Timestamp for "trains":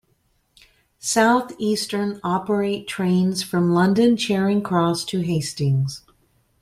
2.87-3.43